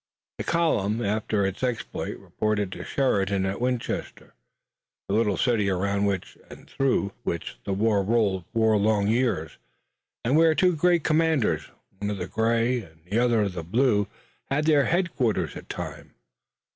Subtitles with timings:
[0.39, 4.33] The column, after its exploit, reported to Sheridan at Winchester,
[5.07, 9.59] the little city around which and through which the war rolled for four long years,
[10.25, 11.69] and where two great commanders,
[11.99, 14.07] one of the gray and the other of the blue,
[14.49, 16.09] had their headquarters at times.